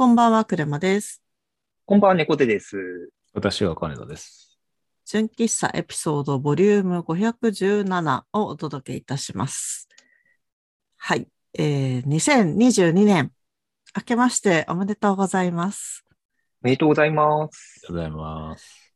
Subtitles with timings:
[0.00, 1.22] こんばんは、クレマです。
[1.84, 3.10] こんばんは、猫手です。
[3.34, 4.58] 私は金田です。
[5.04, 9.90] 純喫茶エピソードボリューム517をお届けいたします。
[10.96, 11.28] はい。
[11.52, 13.30] えー、2022年、
[13.94, 16.02] 明けましておめでとうございます。
[16.62, 17.82] おめでとうございます。
[17.86, 18.94] ありがとうございます。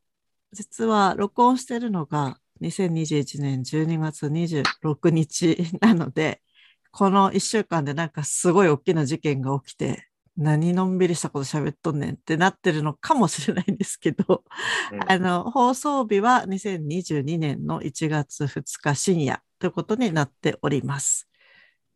[0.53, 6.41] 実は録音してるのが2021年12月26日なので、
[6.89, 10.07] この1週間でなんかすごい大きな事件が起きて、
[10.37, 14.43] 何のんびりしたこと喋っとんねんってなってるのかもしれないんですけど、
[14.89, 21.29] うん あの、放送日は2022年の1月2日深夜ということになっております。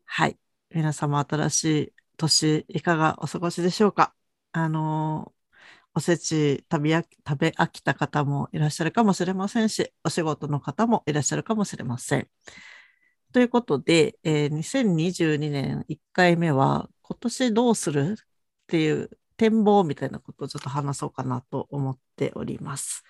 [0.05, 0.39] はい。
[0.73, 4.13] 皆様新しい年いかがお過ごしでしょうか？
[4.53, 5.33] あの、
[5.93, 12.29] おせち食べ飽き食べ飽きた方もいらっしゃるかもしれませんし、お仕事の方もいらっしゃるかもしれません。
[13.33, 18.15] ということで、えー2022年1回目は今年どうする
[18.69, 23.03] っていう展望みたいなことをちょっと話そうかなと思っております。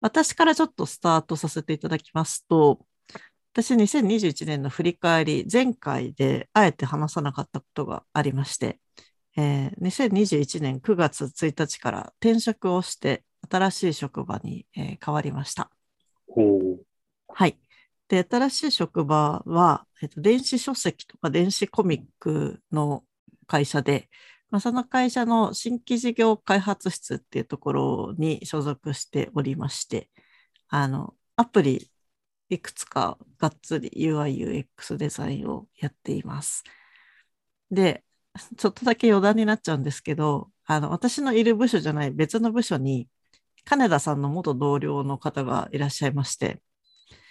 [0.00, 2.86] 私からちょっとスタートさせていただきますと、
[3.52, 8.78] 私2021年の振り返り、前回であえて話さなかったことがありまして、
[9.36, 15.70] えー2021年9月1日から転職をして新しい職場に、えー変わりました。
[17.28, 17.58] はい。
[18.08, 23.02] で、新しい職場は、えっと、電子書籍とか電子コミックの
[23.46, 24.08] 会社で、
[24.54, 30.08] まあ、その会社の新規事業開発室っていうところに所属しておりまして、
[30.68, 31.90] あの、アプリ
[32.50, 36.62] いくつかがっつり UI、UX デザインをやっています。
[37.72, 38.04] で、
[38.56, 43.08] ちょっとだけ余談になっちゃうんですけど、あの、私のいる部署じゃない別の部署に、
[43.64, 46.62] 金田さんの元同僚の方がいらっしゃいまして、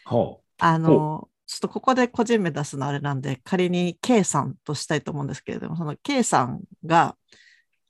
[0.04, 7.18] ほあの、ちょっとここで個人名出すのあれなんで、仮に K さんとしたいと思うんですけれども、その K さんが、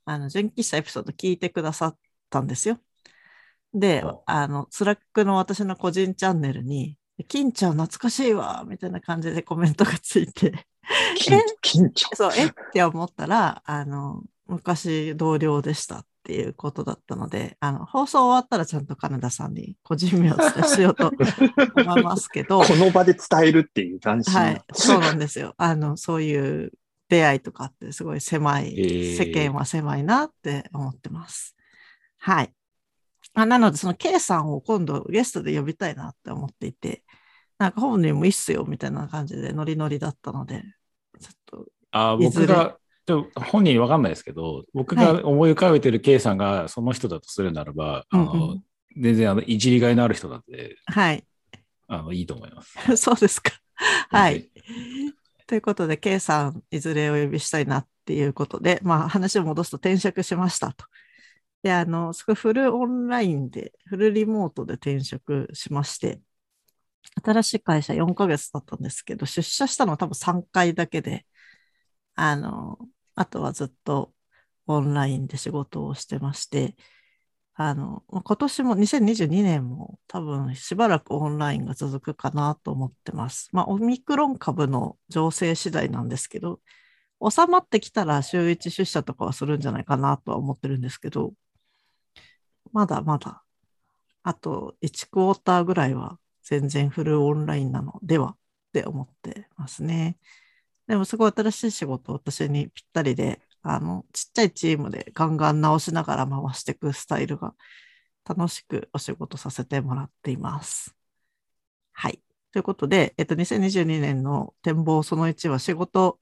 [0.05, 1.97] あの、純喫茶エピソード聞いてくださっ
[2.29, 2.79] たんですよ。
[3.73, 6.97] でほ、あの、 Slack の私の個人チャンネルに、
[7.27, 10.67] 金ちゃん懐かしいわ、みたいな感じでコメントがついて、
[11.17, 12.11] 金、金ちゃん。
[12.17, 21.11] そう、えって思ったら、あの、昔同僚でしたっていうことだったので、あの、放送終わったらちゃんと金田さんに個人名をお伝えしようと
[21.75, 24.39] 思いますけど、この場で伝えるっていう斬新な。
[24.39, 25.53] はい、そうなんですよ。
[25.57, 26.72] あの、そういう
[27.09, 31.56] 出会いとかってすごい狭い、えー世間は狭いなって思ってます。
[32.17, 32.53] はい。
[33.33, 37.03] あなので、その K さんを今度ゲストで呼びたいなって思っていて、
[37.57, 40.63] なんか本人もいいっすよみたいな感じでノリノリだったので、
[41.19, 48.63] ちょっと、あ僕が、ちょ本人わかんないですけど、僕はいが思い浮かべてる K さんがその人だとするならば、あうんうのん
[48.97, 51.25] 全然あのいじりがいのある人だってはい。
[51.87, 52.73] あのいいと思います。
[52.97, 53.51] そうですか。
[54.09, 54.49] はい。
[55.47, 60.85] ということで、K さん、いずれお呼びしたいなっていうことで、まあ話を戻すと転職しましたと。
[61.63, 66.21] で、あの、すごいフルオンラインで、フルリモートで転職しまして、
[67.23, 71.25] 新しい会社4ヶ月だったんですけど、出社したのは多分3回だけで、
[72.15, 72.79] あの、
[73.16, 74.13] あとはずっと
[74.68, 76.75] オンラインで仕事をしてまして、
[77.56, 83.50] あの、今年も2022年も多分しばらくオンラインが続くかなと思ってます。
[83.51, 86.62] まあ、オミクロン株の情勢次第なんですけど、
[87.29, 91.34] 収まってきたら週1出社とかはするんじゃないかなとは思ってるんですけど、
[92.72, 93.44] まだまだ、
[94.24, 98.38] あと1クォーターぐらいは全然フルオンラインなのではっ
[98.74, 100.18] て思ってますね。
[100.88, 107.55] でもすごい新しい仕事、私にぴったりで、あの、ちっちゃいチームでガンガン直しながら回していくスタイルが
[108.25, 110.95] 楽しくお仕事させてもらっています。
[111.94, 112.21] はい。
[112.51, 116.19] ということで、えっと、2022年の展望その1は仕事、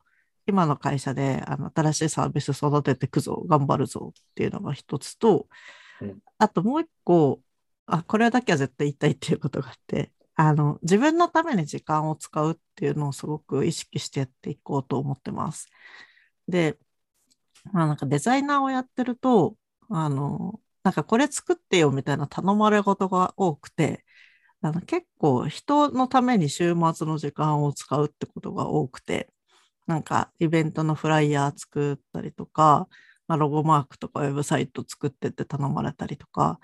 [0.48, 5.48] 今の会社であの新しいサービス育てていくぞ、頑張るぞっていうのが一つと、
[6.02, 7.42] うんあともう一個、
[7.86, 15.70] あ、これだけは絶対言いたいっていうことがあって、あの、自分のために時間を使うっていうのをすごく意識してやっていこうと思ってます。
[16.48, 16.78] で、
[17.74, 19.58] まあなんかデザイナーをやってると、
[19.90, 24.06] あの、なんかこれ作ってよみたいな頼まれ事が多くて、
[24.62, 29.30] あの結構人のために週末の時間を使うってことが多くて、
[29.88, 32.88] なんかイベントのフライヤー作ったりとか、
[33.28, 36.60] まあ、ロゴマークとかウェブサイト作ってって頼まれたりとか、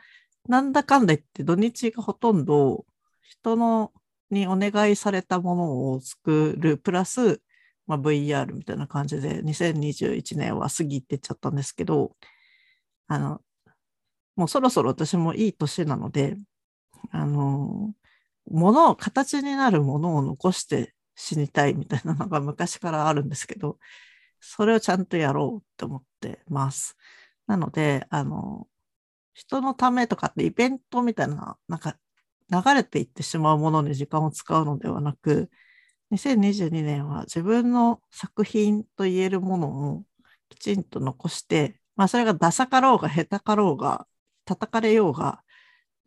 [0.47, 2.85] なんだかんだ言って土日がほとんど
[3.27, 3.91] 人の
[4.31, 7.41] にお願いされたものを作る、プラス、
[7.85, 12.15] まあ、VR みたいな感じで2021年は過ぎてっちゃったんですけど、
[13.07, 13.41] あの、
[14.35, 16.37] もうそろそろ私もいい年なので、
[17.11, 17.93] あの、
[18.49, 23.77] ものを、形になるものを残して死にたいみたいなのが昔からあるんですけど、
[24.39, 26.95] それをちゃんとやろうって思ってます。
[27.47, 28.67] なので、あの、
[29.33, 31.97] 人のためとかってイベントみたいな、なんか
[32.51, 35.49] 流れていってしまうものに時間を使うのではなく、
[36.11, 40.03] 2022年は自分の作品と言えるものを
[40.49, 44.07] きちんと残して、まあそれがダサかろうが下手かろうが
[44.45, 45.41] 叩かれようが、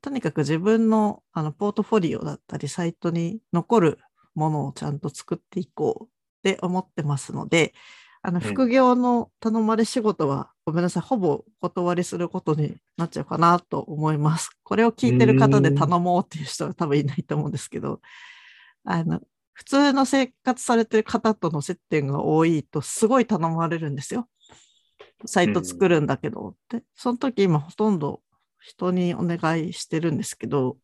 [0.00, 3.98] とにかく自分のあのポートフォリオだったりサイトに残る
[4.34, 6.08] ものをちゃんと作っていこうっ
[6.42, 7.75] て思ってますので、
[8.22, 14.50] あのん副業の頼まれ仕事は、ごめんなさい、ほぼお断りすることになっちゃうかなと思います。
[14.62, 18.00] これを聞いてる方で頼もうっていう人は多分いないと思うんですけど、
[18.84, 19.20] あの、
[19.52, 24.28] 普通の生活されてる方との接点が多いとすごい頼まれるんですよ。
[25.26, 26.82] サイト作るんだけどって。
[26.94, 28.23] その時今ほとんど
[28.58, 30.76] 人にお願いしてるんですけど、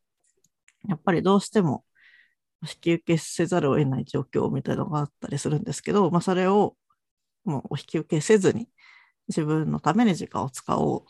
[0.88, 1.84] やっぱりどうしても
[2.62, 6.76] 引き受けせざるを得ない状況みたいなのがあったりするんですけど、まあそれを
[7.46, 8.68] もうお引き受けせずに
[9.28, 11.04] 自分のために時間を使おう。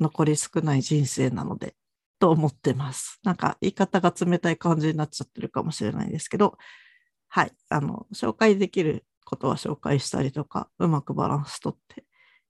[0.00, 1.74] 残り少ない人生なので、
[2.18, 3.20] と思ってます。
[3.24, 6.56] なんか言い方が冷たい感じになっちゃってるかもしれないですけど、
[7.28, 7.52] はい。
[7.68, 12.04] あの、紹介できることは紹介したりとか、うまくバランスとって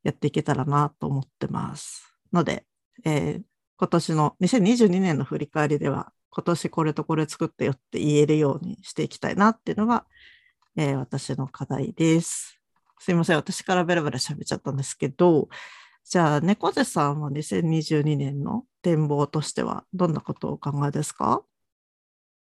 [0.04, 2.14] やっていけたらなと思ってます。
[2.32, 2.66] ので、
[3.04, 3.42] えー
[3.80, 10.04] 今年の2022年の振り返りでは、今年これとこれ作ったよって言えるようにしていきたいなっていうのが、
[10.76, 12.57] えー私の課題です。
[13.00, 13.37] すいません。
[13.37, 15.49] 私からベラベラ喋っちゃったんですけど、
[16.05, 21.43] じゃあ、猫背さんは2022年の展望としてはどんなことをお考えですか？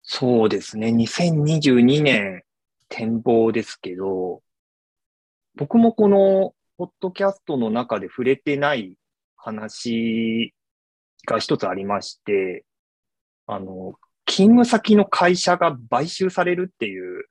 [0.01, 0.87] そうですね。
[0.87, 2.43] 2022年
[2.87, 4.41] 展望ですけど、
[5.55, 8.95] 僕もこのポッドキャストの中で触れてない
[9.35, 10.53] 話
[11.25, 12.63] が一つありまして、
[13.47, 13.95] あの、
[14.25, 17.25] 勤務先の会社が買収されるっていう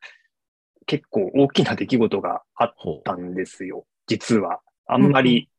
[0.86, 3.86] 結構大きな出来事があっほたんですよ。
[4.06, 4.60] 実は。
[4.86, 5.50] あんまり、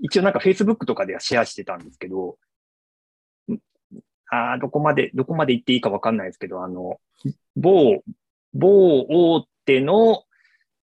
[0.00, 2.38] 一応なんか Facebook とかではシェアしてたんですけど、
[3.48, 3.58] ん
[4.30, 7.00] あーどこまで、どこまで言っていいかわかんないですけど、あの、
[7.56, 8.02] 某、
[8.52, 10.24] 某大手の、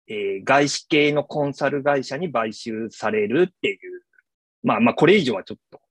[0.08, 4.02] えー外資系のコンサル会社に買収されるっていう、
[4.64, 5.82] まあまあこれ以上はちょっと、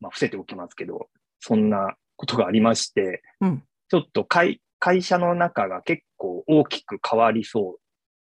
[0.00, 1.08] まあ伏せておきますけど、
[1.40, 7.78] そんなことがありまして、うんちょっと会会社の中が結構大きく変わりそ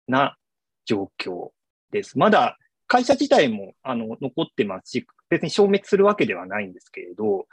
[0.07, 0.35] うな
[0.85, 1.51] 状況
[1.91, 2.17] です。
[2.19, 2.57] まだ
[2.87, 7.47] 会社自体もあの残ってますし、別に消滅するわけではないんですけれど、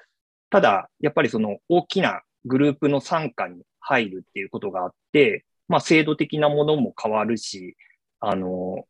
[0.50, 7.76] ただ、やっぱりその大きなグループの傘下に入るっていうことがあって、まあ制度的なものも変わるし、
[8.19, 8.87] あの、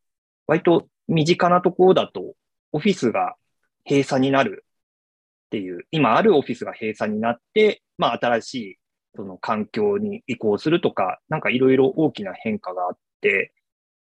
[0.46, 2.34] 割と身近なところだと
[2.72, 3.36] オフィスが
[3.88, 4.64] 閉鎖になる
[5.46, 8.78] っていう、今あるオフィスが閉鎖になって、まあ新しい
[9.14, 13.52] その環境に移行するとか、なんかいろいろ大きな変化があって、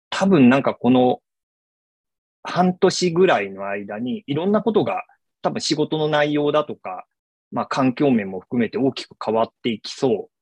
[0.09, 1.21] 多分なんかこの
[2.44, 5.03] 半年ぐらいの間にいろんなことが
[5.41, 7.05] 多分仕事の内容だとか、
[7.51, 10.38] まあ環境面も含めて大きく変わっていきそう。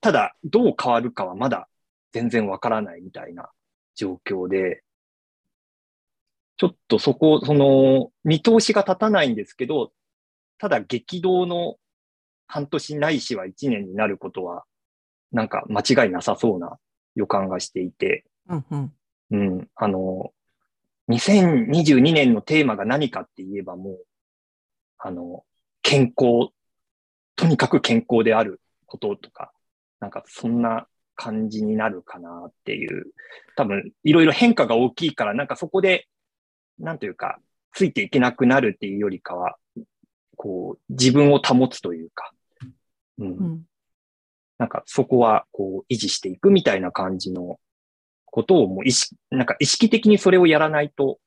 [0.00, 1.68] ただ、どう変わるかはまだ
[2.12, 3.50] 全然わからないみたいな
[3.94, 4.82] 状況で、
[6.56, 9.92] ちょっとそこ、その、見通しが立たないんですけど、
[10.58, 11.76] ただ激動の
[12.48, 14.64] 半年ないしは一年になることは、
[15.30, 16.78] なんか間違いなさそうな
[17.14, 18.92] 予感がしていて、うんうん。
[19.30, 20.32] うん、あの、
[21.10, 24.04] 2022年のテーマが何かって言えばもう、
[24.98, 25.44] あの、
[25.82, 26.50] 健康、
[27.36, 29.52] とにかく健康であることとか、
[30.00, 33.06] なんかそんな感じになるかなっていう、
[33.56, 36.08] 多分いろいろ変化が大きいから、なんかそこで、
[36.78, 37.38] なんというか、
[37.72, 39.56] ついていけなくなるっていうよりかは、
[40.36, 42.32] こう、自分を保つというか、
[43.18, 43.68] うん、うん
[44.58, 47.58] なんかそこはこう維持していくみたいな感じの
[48.26, 51.18] ことをもう意識、なんか意識的にそれをやらないと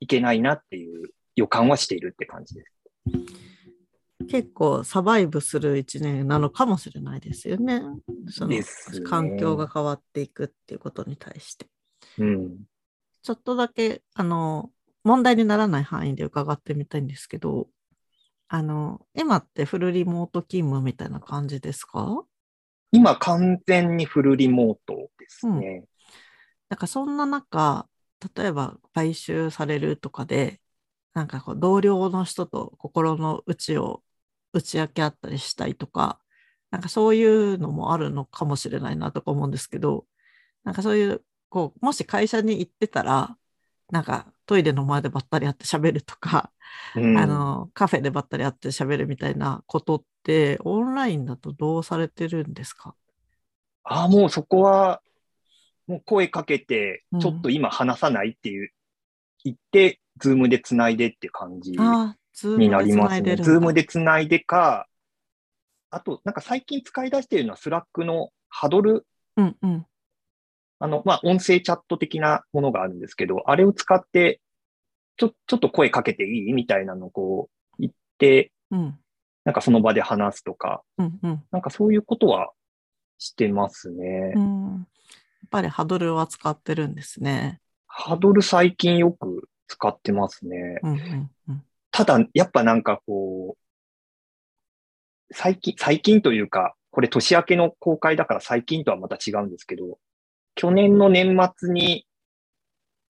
[0.00, 2.72] いけないなっていう予感はしているって感じです。
[4.28, 7.82] 結構サバイブする一年なのかもしれないですよね。
[8.28, 8.56] その
[9.04, 11.66] 環境が変わっていくっていうことに対して。
[12.18, 12.56] うん。
[13.22, 14.70] ちょっとだけ、あの、
[15.04, 17.68] 問題にならない範囲で伺ってみたいんですけど、
[18.48, 22.24] あの、今ってフルリモート勤務みたいな感じですか？
[22.92, 25.84] 今完全にフルリモートですね。
[26.68, 27.88] なんかそんな中、
[28.36, 30.60] 例えば買収されるとかで、
[31.14, 34.02] なんかこう同僚の人と心の内を
[34.52, 36.20] 打ち明け合ったりしたいとか、
[36.70, 40.06] なんかそういうのもあるのかもしれないなとか思うんですけど、
[40.64, 43.36] なんかそういう、こう、もし会社に行ってたら、
[43.90, 46.50] なんかトイレの前でばったり会って喋るとか、
[46.94, 52.94] うん、あの、カフェでばったり会って喋るみたいなことって、オンラインだとどうされてるんですか？
[53.82, 55.02] ああ、もうそこは
[55.86, 58.70] もう声かけてうん、ちょっと今話さないっていう、
[59.44, 62.16] 言って、 Zoom で繋いでって感じにな
[62.82, 63.36] りでますね。
[63.36, 64.88] Zoom で繋いでか、
[65.90, 69.86] あと、なんか最近使い出しているのは、 Slack のハドル、うんうん。
[70.78, 74.40] あの、まあ、音声チャット的なものがあるんですけど、あれを使って、
[75.16, 78.98] ちょ、ちょっと声かけていいみたいなのをこう言って、うん
[79.46, 81.44] なんかその場で話すとか、うんうん。
[81.52, 82.50] なんかそういうことは
[83.16, 84.32] してますね。
[84.34, 84.72] うん。
[84.72, 87.60] やっぱりハドルは使ってるんですね。
[87.86, 90.80] ハドル最近よく使ってますね。
[90.82, 91.62] うんうんうん。
[91.92, 100.00] ただ、やっぱなんかこう、最近、最近というか、これ年明けの公開だから最近とはまた違うんですけど、
[100.56, 102.06] 去年の年末に、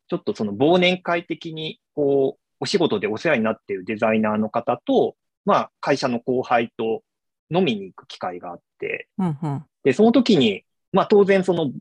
[0.08, 7.02] ちょっとその忘年会的に、こう、お仕事でお世話になっているデザイナーの方と、まあ、会社の後輩と
[7.50, 9.64] 飲みに行く機会があって、うんうん。
[9.84, 11.72] で、その時に、まあ当然その、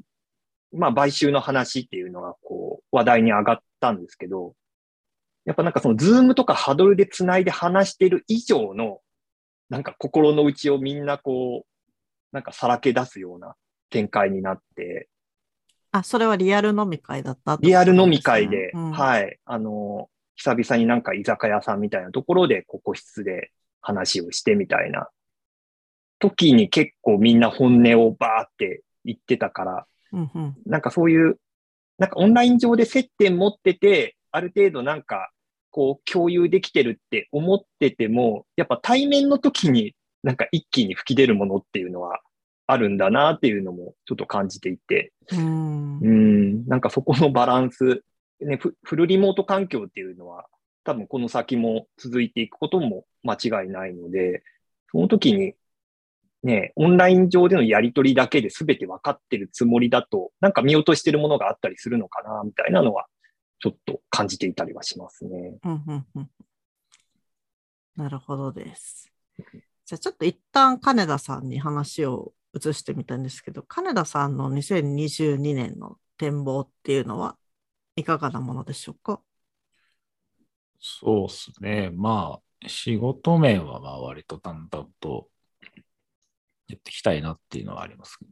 [0.72, 4.56] まあ買収の話っていうのがこう話題に上がったんですけど、
[5.46, 9.00] やっぱなんかその Zoom とかハドルで繋いで話してる以上の、
[9.70, 11.66] なんか心の内をみんなこう、
[12.32, 13.56] なんかさらけ出すような
[13.90, 15.10] 展開になって、
[15.98, 18.92] あ、それはリアル飲み会だったリアル飲み会で、うん。
[18.92, 25.08] はい、あの、久々になんか居酒屋さんみたいなところで、個室で話をしてみたいな
[26.20, 30.56] 時に結構みんな本音をバーって言ってたから、うんうん。
[30.66, 31.40] なんかそういう、
[31.98, 35.32] なんかオンライン上で接点持ってて、ある程度なんか、
[35.72, 42.22] こう共有できてるって思ってても、やっぱ対面の時になんか一気に吹き出るものっていうのは
[42.68, 48.04] あるんだなっていうのもちょっと感じていて、うんうん、なんかそこのバランス、
[48.42, 50.46] ね、フフルリモート環境っていうのは
[50.84, 54.44] 多分この先も続いていくことも間違いないので、
[54.92, 55.54] その時に
[56.46, 63.08] ね、オンライン上でのやり取りだけで全て分かってるつもりだと、なんか見落としてるものがあったりするのかな、みたいなのは、
[63.60, 65.58] ちょっと感じていたりはしますね。
[65.64, 66.30] うんうんうん。
[67.96, 69.12] なるほどです。
[69.86, 77.38] じゃあちょっと一旦金田さんに話を移してみたんですけど、金田さんの2022年の展望っていうのは
[77.96, 79.22] いかがなものでしょうか？
[80.80, 81.92] そうですね。
[81.94, 85.28] まあ、仕事面はまあ割と淡々と
[86.68, 88.32] やっていきたいなっていうのはありますけど。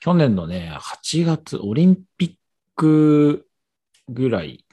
[0.00, 2.34] 去年のね、8月、オリンピッ
[2.76, 3.48] ク
[4.08, 4.64] ぐらい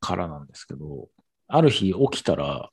[0.00, 1.08] からなんですけど、
[1.48, 2.70] ある日起きたら、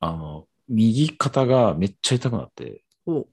[0.00, 3.26] あの、右肩がめっちゃ痛くなって、お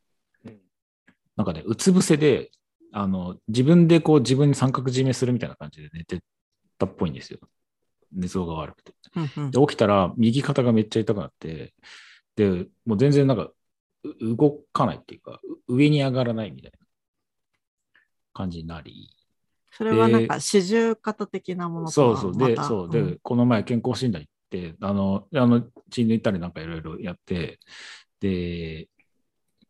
[1.40, 2.52] なんかね、うつ伏せで、
[2.92, 6.22] あの、自分でこう自分に三角締めするみたいな感じで寝て
[6.78, 7.40] たっぽいんですよ。
[8.12, 8.94] 寝相が悪くて。
[9.16, 9.52] うんうん。
[9.52, 11.74] で、起きたら右肩がめっちゃ痛くなって、
[12.36, 13.52] で、もう全然なんか、
[14.04, 16.78] う動かないっていうか、う上に上がらないみたいな
[18.34, 19.10] 感じになり、
[19.72, 23.20] それはなんか四十肩的なものとそうそう、で、そう、で、ん。
[23.22, 27.62] この前健康診断行って、あの、あの、血抜いたりなんかいろいろやって、
[28.20, 28.90] で、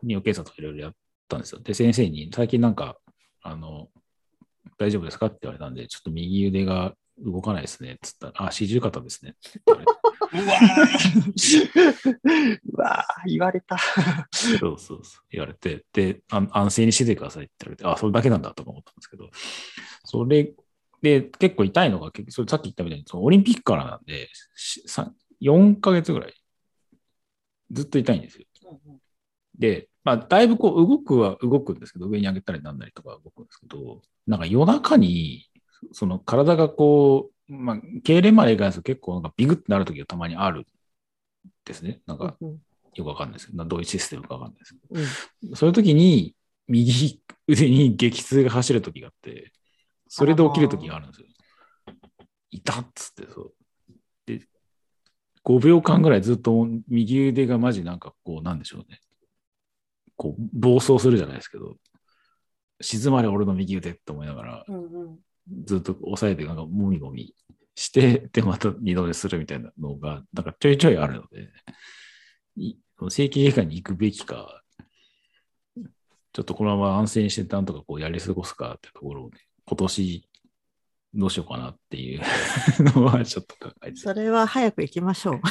[0.01, 0.93] 尿検査とかいろいろやっ
[1.29, 1.62] たんですよ。
[1.62, 2.98] で、先生に、最近なんか、
[3.41, 3.89] あの、
[4.77, 7.98] 大丈夫ですかって言われたんで、ちょっと右腕が動かないですね。
[8.01, 9.36] つったら、あ、四十肩ですね。
[9.67, 9.81] うわー
[12.63, 13.77] うわー言われた。
[14.31, 15.21] そうそうそう。
[15.31, 19.29] 言われて、で、あ安静にしててくださいって言われて、あ、それだけなんだとか思ったんですけど、
[20.05, 20.53] それ
[21.01, 26.33] で、結構痛いのが、結局それさっき言ったみたいに、そのオリンピックからなんで、しさ4ヶ月ぐらい、
[27.71, 28.45] ずっと痛いんですよ。
[29.57, 35.50] で、まあ、だいぶこう動くは動くんですけど、上に上げたりなんなりとか動くんですけど、なんか夜中に、
[35.91, 40.65] その体がこう、まあ、痙攣までいかないですけど、結構なんかビグってなる時がたまにあるん
[41.65, 42.01] ですね。
[42.06, 42.60] なんか、うん
[42.96, 45.00] よくわかんないですけど、どういうシステムかわかんないですけど。
[45.00, 46.36] うんそういう時に、
[46.68, 49.51] 右腕に激痛が走る時があって、
[50.08, 51.27] それで起きる時があるんですよ。
[52.51, 53.53] いたっつって、そう。
[54.25, 54.41] で、
[55.44, 58.99] 5秒間ぐらいずっと右腕がマジなんかこう、なんでしょうね。
[60.60, 61.75] 暴走するじゃないですけど、
[62.82, 65.20] 静まれ俺の右腕って思いながら、うんうん
[65.66, 67.34] ずっと押さえて、なんかもみもみ
[67.74, 71.50] して、で、また二度寝するみたいなのが、なんかちょいちょいあるので、
[72.56, 72.75] い
[73.10, 74.62] 整形外科に行くべきか、
[76.34, 80.30] ちょっとこのまま安静にしてなんとかこうやり過ごすかってところをね、今年
[81.16, 82.22] どうしようかなっていう
[82.96, 85.42] のはちょっと考えてそれは早く行きましょう。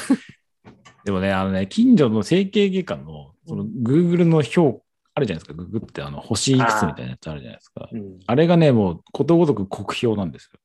[1.05, 4.85] でもね、あのね、近所の整形外科の、その Google の評、
[5.19, 7.89] あるじゃないですか、Google ってあの星いくつみたいなやつあるじゃないですか。
[7.93, 10.61] うんあれがね、もうことごとく酷評なんですよ。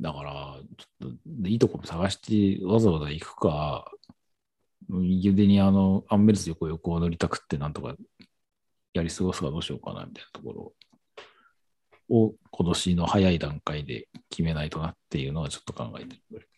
[0.00, 3.90] だから、ちょっといいところ探してわざわざ行くか、
[4.88, 7.94] 右腕にあのアンベルス横横を塗りたくってなんとか
[8.94, 10.52] やり過ごすかどうしようかなみたいなとこ
[12.08, 16.48] ろを今年の早い段階で決めないとなっていうのはちょっと考えてる。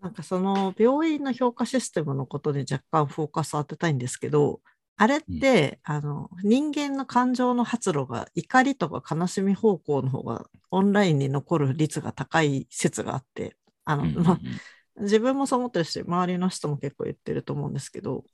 [0.00, 4.60] なんかその病院の評価システムのことに若干フォーカス当てたいんですけど、
[4.96, 14.24] あれって、あの人間の感情の発露が怒りとか悲しみ方向の方がオンラインに残る率が高い説があって、あのうんうんうん。
[14.24, 14.40] まあ、
[15.00, 18.24] 自分もそう思ってるし、周りの人も結構言ってると思うんですけど、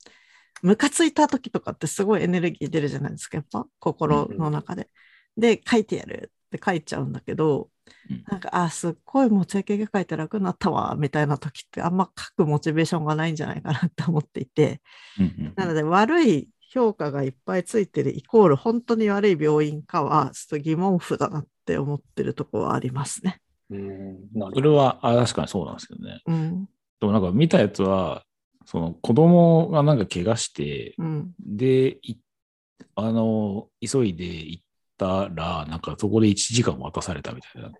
[0.61, 4.89] ムカついた時とかってすごいエネルギー出るじゃないですか、やっぱ心の中で。
[5.37, 7.69] で、書いてやるって書いちゃうんだけど、
[8.09, 14.81] うんなんか、あ、すっごいもう定型が書いて楽になったわ、みたいな時ってあんま書くモチベーションがないんじゃないかなって思っていて、
[15.19, 23.41] うんうんなので悪い評価がいっぱいついてるイコール本当に悪い病院かはちょっと疑問符だなって思ってるところはありますね。
[23.69, 24.17] うん
[24.53, 26.21] それはあ確かにそうなんですけどね。
[26.25, 26.65] うん。
[26.99, 28.23] でもなんか見たやつは、
[28.65, 31.31] その子供がなんか怪我して、うん。
[31.39, 32.17] で、い
[32.95, 34.63] あの、急いで行っ
[35.01, 37.71] たら、なんかそこで1時間待たされたみたいな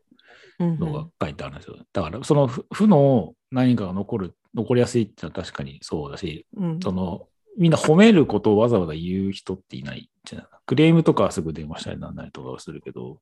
[0.59, 1.77] うんのが書いてあるんですよ。
[1.93, 6.79] だから、その負負の何かが残る、残りやすいってのは確かにそうだし、うん。
[6.81, 13.19] その、みんな褒めることをわざわざ言う人っていないじゃないクレームとかはすぐ電話したりなんなりとかはするけど、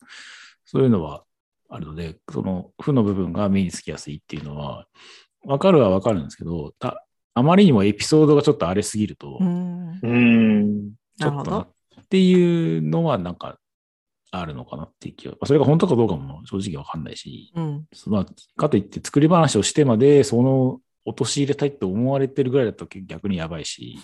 [0.65, 1.23] そういうのは
[1.67, 4.85] あるので、その負の部分が目につきやすいっていうのは、
[5.43, 9.99] わかるはわかるんですけど、たあまりにもエピソードがちょっと荒れすぎると、うん。
[10.01, 10.91] うん。
[11.17, 11.59] ちょっとななるほど
[12.01, 13.57] っていうのはなんか
[14.31, 17.85] あるのかなっていう気は、まあそれが本当かどうかも正直わかんないし、うん。
[18.07, 18.25] まあ、
[18.57, 23.99] かといって作り話をしてまで、その陥れたいって思われてるぐらいだと逆にやばいし、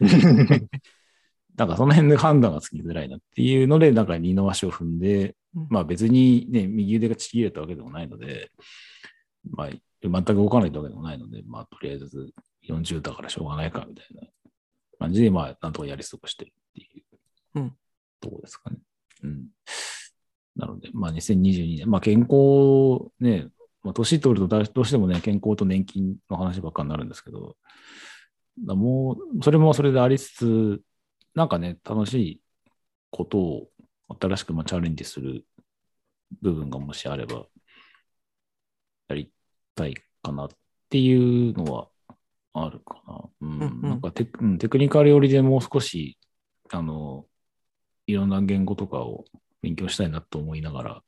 [1.56, 8.50] なんかその辺で判断がつきづらいなっていうので、なんか二の足を踏んで、うんまあ別にね、右腕がちぎれたわけでもないので、
[9.50, 9.70] まあ
[10.02, 12.32] 全く動かないわけでもないので、まあとりあえず
[12.68, 14.22] 40だからしょうがないかみたいな
[14.98, 17.02] 感じで、まあなんとかやり過ごしてるってい
[17.54, 17.76] ううん
[18.20, 18.76] ところですかね。
[18.76, 18.91] うん。
[20.56, 23.48] なので、まあ2022年、まあ健康ね、
[23.82, 27.56] まあ年取るとだどうしてもね、健康と年金の話ばっかになるんですけど、
[28.60, 30.82] だもう、それもそれでありつつ、
[31.34, 32.40] なんかね、楽しい
[33.10, 33.68] ことを
[34.20, 35.44] 新しくまあチャレンジする
[36.40, 37.46] 部分がもしあれば、
[39.08, 39.30] やり
[39.74, 40.48] たいかなっ
[40.90, 41.88] ていうのは
[42.54, 43.20] あるかな。
[43.40, 43.50] うん。
[43.50, 46.18] うんうんなんかテクうんテクニカル寄りでもう少し、
[46.70, 47.01] あの、
[48.06, 49.24] いろんな言語とかを
[49.62, 51.02] 勉強したいなと思いながら、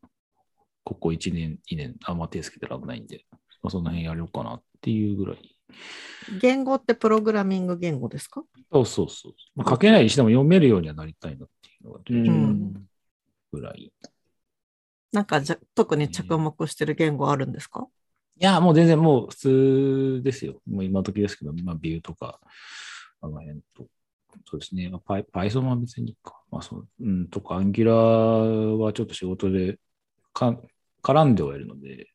[0.85, 3.25] ここ1年、2年、あんま手つけてらんないんで、
[3.63, 5.57] まあ、その辺やろうかなっていうぐらい。
[6.41, 8.45] 言語ってプログラミング言語ですか？
[8.73, 9.35] そうそうそう。
[9.57, 12.87] まあ、書けないにしても読めるようにはなりたいなっていうのが、うん
[13.53, 13.83] ぐらい。
[13.83, 13.93] い
[15.13, 17.87] なんかじゃ特に着目してる言語あるんですか？
[18.39, 20.61] や、もう全然もう普通ですよ。
[20.69, 22.41] もう今時ですけど、まあ、ビューとか、
[23.21, 23.87] あの辺と。
[24.45, 24.91] そうですね。
[25.07, 26.41] Python は別にか。
[26.51, 29.79] まあ、そう、うん、とか、Angular はちょっと仕事で
[30.33, 30.61] か
[31.03, 32.09] 絡んではいるので、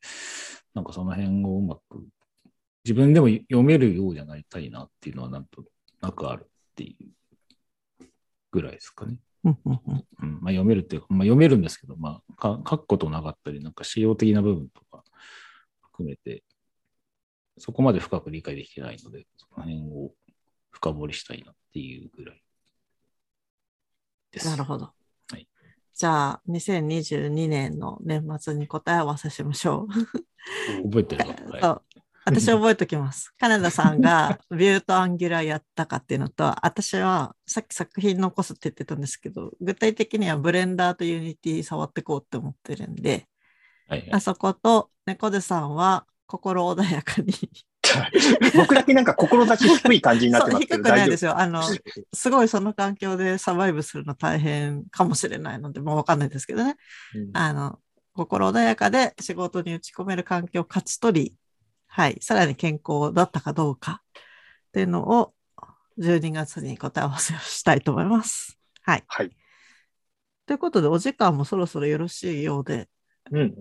[0.74, 2.06] なんかその辺をうまく、
[2.84, 5.64] 自分でも読めるようにはなりたいなっていうのはなんと
[6.00, 8.06] なくあるっていう
[8.50, 9.18] ぐらいですかね。
[9.44, 15.02] うんうんうんうんまあ、読めるっていうか、まあ、読めるんですけど、まあ、か書くことなかったり、なんか仕様的な部分とか
[15.82, 16.44] 含めて、
[17.58, 20.12] そこまで深く理解できてないので、その辺を
[20.70, 22.42] 深掘りしたいなっていうぐらい
[24.32, 24.48] です。
[24.48, 24.92] なるほど。
[25.30, 25.46] はい
[25.94, 29.86] じゃあ、2022年の年末に答え合わせしましょ
[30.82, 30.88] う。
[30.88, 31.30] 覚えてるか、
[31.68, 33.32] はい私覚えておきます。
[33.38, 43.26] 金田さんが Vue と Angular やったかっていうのと、私はさっき作品残すって言ってたんですけど、具体的にはブレンダーと Unity 触ってこうって思ってるんで、
[43.88, 47.32] はいはいあそこと猫背さんは心穏やかに。
[48.56, 51.38] 僕だけなんか志低い感じになってますけど、低くないですよ。
[51.38, 51.62] あの、
[52.12, 56.76] すごいその環境でサバイブするの大変かもしれないので、もうわかんないですけどね。
[57.14, 57.30] 夫。
[57.32, 57.78] あの、
[58.12, 61.34] 心穏やかで仕事に打ち込める環境を勝ち取り、
[61.86, 65.34] はい、さらに健康だったかどうかっていうのを
[65.98, 68.58] 12月に答え合わせをしたいと思います。
[68.82, 69.04] はい。
[69.06, 69.30] はい。
[70.46, 72.88] ということで、お時間もそろそろよろしいようで、
[73.30, 73.56] うん。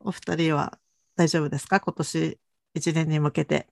[0.00, 0.78] お二人は
[1.16, 1.80] 大丈夫ですか？
[1.80, 2.38] 今年
[2.74, 3.68] 1年に向けて。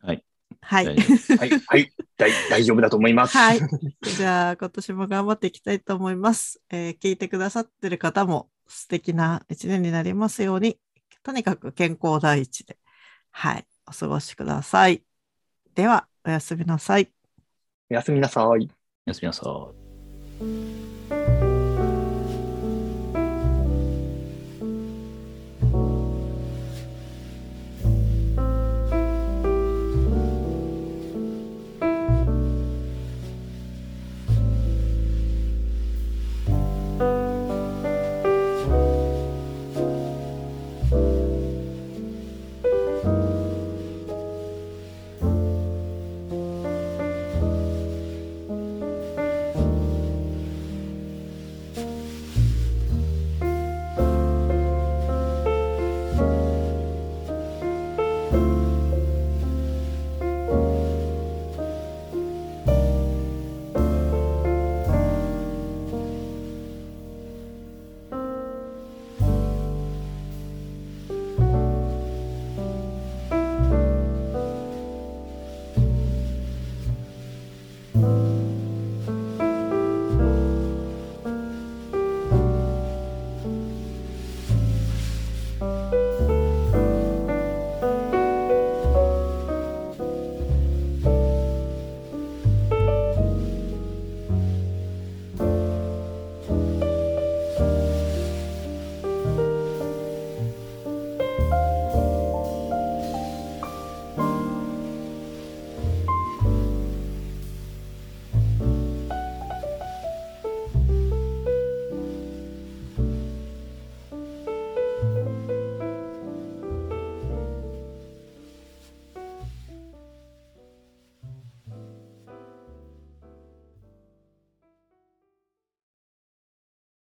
[0.00, 0.24] はい。
[0.60, 0.86] はい。
[0.86, 1.50] 大丈夫ですはい。
[1.50, 1.92] はい。
[2.16, 3.36] 大大丈夫だと思います。
[3.36, 3.60] はい。
[4.02, 6.60] じゃあ、今年も頑張っていきたいと思います。
[6.70, 10.78] えー聞いてくださってる方も素敵な一年になりますように、
[11.22, 12.78] とにかく健康第一で、
[13.30, 15.02] はい、お過ごしください。
[15.74, 17.10] では、おやすみなさい。
[17.90, 18.46] おやすみなさい。
[18.46, 18.58] お
[19.06, 19.86] やすみなさい。「